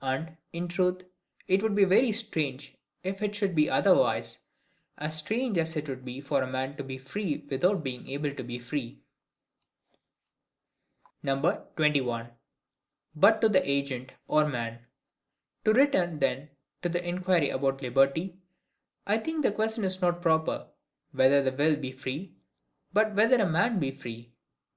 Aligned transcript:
And, 0.00 0.36
in 0.52 0.68
truth, 0.68 1.02
it 1.48 1.60
would 1.60 1.74
be 1.74 1.82
very 1.84 2.12
strange 2.12 2.76
if 3.02 3.20
it 3.20 3.34
should 3.34 3.52
be 3.52 3.68
otherwise; 3.68 4.38
as 4.96 5.16
strange 5.18 5.58
as 5.58 5.74
it 5.74 5.88
would 5.88 6.04
be 6.04 6.20
for 6.20 6.40
a 6.40 6.46
man 6.46 6.76
to 6.76 6.84
be 6.84 6.98
free 6.98 7.38
without 7.50 7.82
being 7.82 8.08
able 8.08 8.32
to 8.32 8.44
be 8.44 8.60
free. 8.60 9.02
21. 11.24 12.30
But 13.16 13.40
to 13.40 13.48
the 13.48 13.68
Agent, 13.68 14.12
or 14.28 14.46
Man. 14.46 14.86
To 15.64 15.72
return, 15.72 16.20
then, 16.20 16.50
to 16.82 16.88
the 16.88 17.04
inquiry 17.04 17.50
about 17.50 17.82
liberty, 17.82 18.38
I 19.04 19.18
think 19.18 19.42
the 19.42 19.50
question 19.50 19.82
is 19.82 20.00
not 20.00 20.22
proper, 20.22 20.68
WHETHER 21.10 21.42
THE 21.42 21.50
WILL 21.50 21.74
BE 21.78 21.90
FREE, 21.90 22.36
but 22.92 23.16
WHETHER 23.16 23.42
A 23.42 23.50
MAN 23.50 23.80
BE 23.80 23.90
FREE. 23.90 24.32